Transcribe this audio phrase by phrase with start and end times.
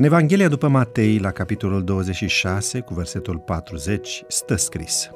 [0.00, 5.10] În Evanghelia după Matei, la capitolul 26, cu versetul 40, stă scris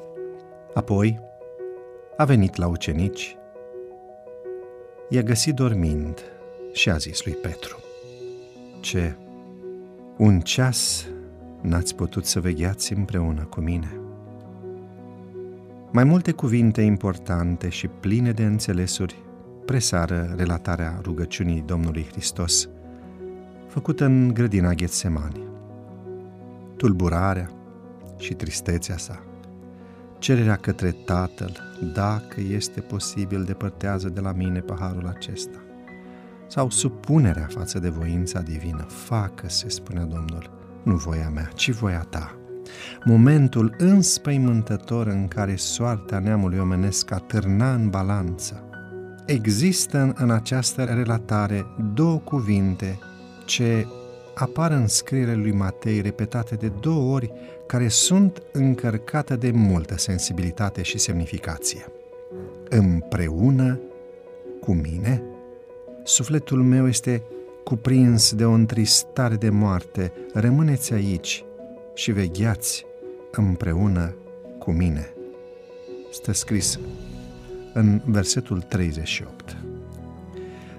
[0.73, 1.19] Apoi
[2.17, 3.37] a venit la ucenici,
[5.09, 6.19] i-a găsit dormind
[6.73, 7.79] și a zis lui Petru
[8.79, 9.15] Ce,
[10.17, 11.07] un ceas
[11.61, 13.99] n-ați putut să vegheați împreună cu mine?
[15.91, 19.15] Mai multe cuvinte importante și pline de înțelesuri
[19.65, 22.69] presară relatarea rugăciunii Domnului Hristos,
[23.75, 25.43] făcută în grădina Ghetsemani.
[26.77, 27.49] Tulburarea
[28.17, 29.23] și tristețea sa,
[30.19, 31.57] cererea către Tatăl,
[31.93, 35.57] dacă este posibil, depărtează de la mine paharul acesta.
[36.47, 40.49] Sau supunerea față de voința divină, facă-se, spunea Domnul,
[40.83, 42.35] nu voia mea, ci voia ta.
[43.03, 48.63] Momentul înspăimântător în care soarta neamului omenesc atârna în balanță.
[49.25, 52.99] Există în această relatare două cuvinte
[53.45, 53.87] ce
[54.33, 57.31] apar în scrierea lui Matei repetate de două ori,
[57.67, 61.85] care sunt încărcate de multă sensibilitate și semnificație.
[62.69, 63.79] Împreună
[64.61, 65.23] cu mine,
[66.03, 67.23] sufletul meu este
[67.63, 71.43] cuprins de o întristare de moarte, rămâneți aici
[71.93, 72.85] și vegheați
[73.31, 74.15] împreună
[74.59, 75.13] cu mine.
[76.11, 76.79] Stă scris
[77.73, 79.57] în versetul 38.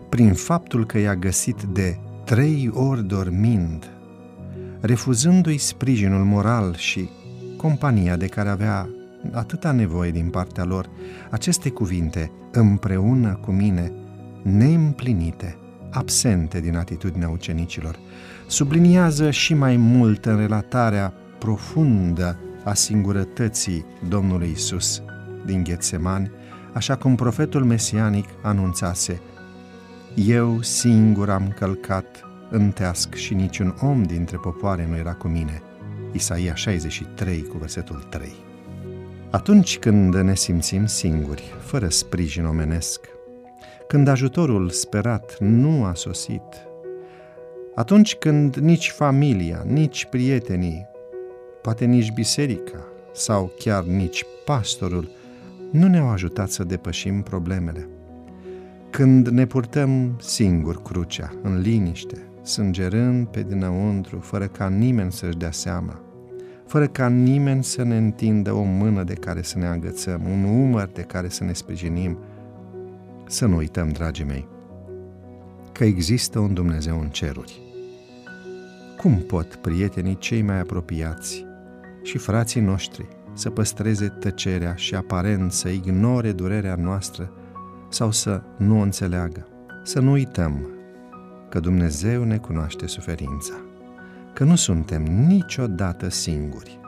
[0.09, 3.91] Prin faptul că i-a găsit de trei ori dormind,
[4.81, 7.09] refuzându-i sprijinul moral și
[7.57, 8.89] compania de care avea
[9.33, 10.89] atâta nevoie din partea lor,
[11.31, 13.93] aceste cuvinte, împreună cu mine,
[14.43, 15.57] neîmplinite,
[15.91, 17.99] absente din atitudinea ucenicilor,
[18.47, 25.03] subliniază și mai mult în relatarea profundă a singurătății Domnului Isus
[25.45, 26.31] din Ghetsemani,
[26.73, 29.21] așa cum profetul mesianic anunțase–
[30.25, 35.63] eu singur am călcat în teasc și niciun om dintre popoare nu era cu mine.
[36.13, 38.33] Isaia 63 cu versetul 3.
[39.31, 43.01] Atunci când ne simțim singuri, fără sprijin omenesc,
[43.89, 46.67] când ajutorul sperat nu a sosit,
[47.75, 50.87] atunci când nici familia, nici prietenii,
[51.63, 55.11] poate nici biserica sau chiar nici pastorul
[55.71, 57.89] nu ne-au ajutat să depășim problemele,
[58.91, 65.51] când ne purtăm singur crucea, în liniște, sângerând pe dinăuntru, fără ca nimeni să-și dea
[65.51, 66.01] seama,
[66.67, 70.91] fără ca nimeni să ne întindă o mână de care să ne agățăm, un umăr
[70.93, 72.19] de care să ne sprijinim,
[73.27, 74.49] să nu uităm, dragii mei,
[75.73, 77.61] că există un Dumnezeu în ceruri.
[78.97, 81.45] Cum pot prietenii cei mai apropiați
[82.03, 87.31] și frații noștri să păstreze tăcerea și aparent să ignore durerea noastră
[87.89, 89.47] sau să nu o înțeleagă.
[89.83, 90.67] Să nu uităm
[91.49, 93.55] că Dumnezeu ne cunoaște suferința,
[94.33, 96.81] că nu suntem niciodată singuri,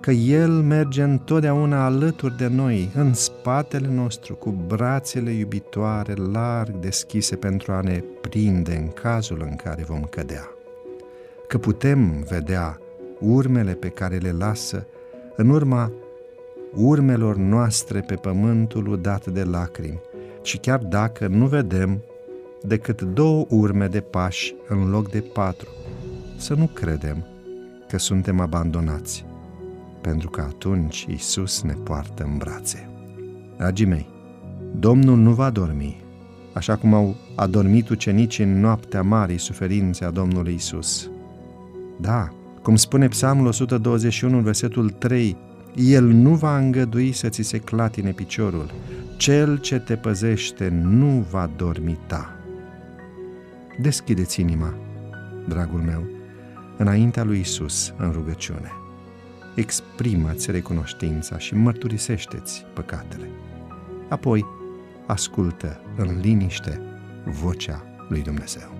[0.00, 7.36] că El merge întotdeauna alături de noi, în spatele nostru, cu brațele iubitoare larg deschise
[7.36, 10.48] pentru a ne prinde în cazul în care vom cădea.
[11.48, 12.78] Că putem vedea
[13.20, 14.86] urmele pe care le lasă
[15.36, 15.92] în urma
[16.74, 20.00] urmelor noastre pe pământul udat de lacrimi,
[20.44, 22.02] și chiar dacă nu vedem
[22.62, 25.68] decât două urme de pași în loc de patru,
[26.36, 27.26] să nu credem
[27.88, 29.24] că suntem abandonați,
[30.00, 32.88] pentru că atunci Isus ne poartă în brațe.
[33.56, 34.06] Dragii mei,
[34.78, 36.02] Domnul nu va dormi,
[36.52, 41.10] așa cum au adormit ucenicii în noaptea marii suferințe a Domnului Isus.
[42.00, 42.28] Da,
[42.62, 45.36] cum spune Psalmul 121, versetul 3,
[45.74, 48.70] El nu va îngădui să ți se clatine piciorul,
[49.24, 52.36] cel ce te păzește nu va dormita.
[53.80, 54.74] Deschideți inima,
[55.48, 56.06] dragul meu,
[56.76, 58.72] înaintea lui Isus în rugăciune.
[59.54, 63.28] Exprimă-ți recunoștința și mărturisește-ți păcatele.
[64.08, 64.44] Apoi,
[65.06, 66.80] ascultă în liniște
[67.24, 68.74] vocea lui Dumnezeu.